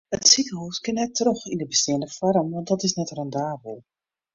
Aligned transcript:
It 0.17 0.23
sikehûs 0.31 0.77
kin 0.83 0.95
net 0.99 1.11
troch 1.19 1.43
yn 1.51 1.59
de 1.61 1.67
besteande 1.71 2.07
foarm 2.17 2.47
want 2.53 2.69
dat 2.69 2.85
is 2.87 2.97
net 2.97 3.13
rendabel. 3.17 3.77